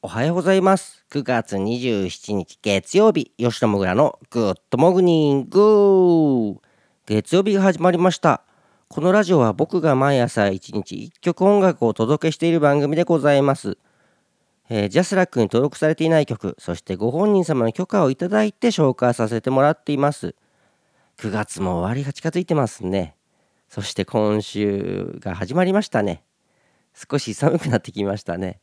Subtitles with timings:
[0.00, 1.04] おはようございます。
[1.10, 6.54] 9月27日月曜日吉野もぐらのグッドモグニング。
[7.04, 8.44] 月曜日が始まりました。
[8.86, 13.76] このラジオは僕が毎朝1日1曲音楽をお届けしている番組でございます。
[14.70, 20.36] えー、ジャスラックに登録されていない曲そしてご本人様の許可をいただいて紹介させてもらっています。
[21.16, 23.16] 9月も終わりが近づいてますね。
[23.68, 26.22] そして今週が始まりましたね。
[26.94, 28.60] 少し寒くなってきましたね。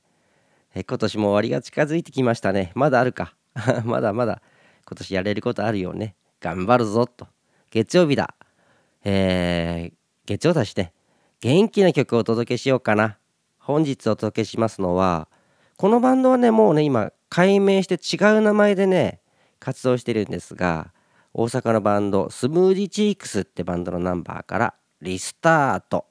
[0.76, 2.72] え今年も終わりが近づいてきましたね。
[2.76, 3.34] まだあるか。
[3.86, 4.42] まだまだ
[4.86, 6.16] 今年やれることあるよね。
[6.40, 7.28] 頑張るぞと。
[7.72, 8.36] 月曜日だ。
[9.04, 9.94] えー、
[10.26, 10.94] 月曜だしね。
[11.40, 13.18] 元気な曲をお届けしようかな。
[13.66, 15.28] 本日お届けしますのは
[15.76, 19.22] このバンドはねもうね今改名して違う名前でね
[19.60, 20.94] 活動してるんですが
[21.34, 26.06] 大阪のバンドスムーディチークスってバンドのナンバーからリスタート。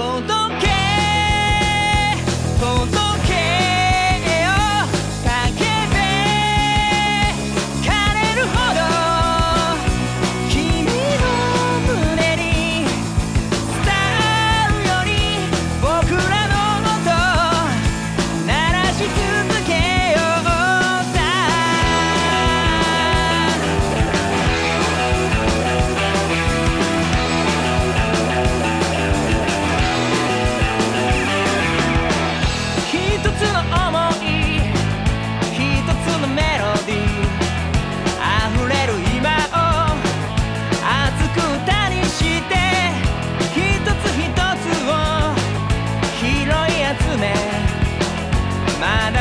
[0.00, 0.39] 届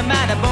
[0.04, 0.49] まだ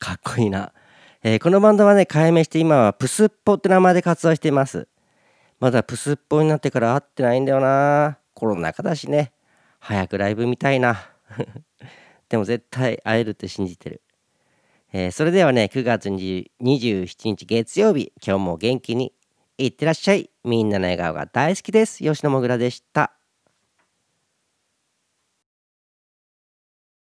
[0.00, 0.72] かっこいいな、
[1.22, 4.88] えーこのバンドはね改名して今はプスッポって名前で活動しています。
[5.60, 8.18] まだプスッポになってから会ってないんだよな。
[8.32, 9.32] コロナ禍だしね。
[9.78, 11.10] 早くライブ見たいな。
[12.30, 14.00] でも絶対会えるって信じてる、
[14.92, 19.12] えーそれではね9月27日月曜日今日も元気に
[19.58, 20.30] いってらっしゃい。
[20.44, 22.02] みんなの笑顔が大好きです。
[22.02, 23.19] 吉野もぐらでした。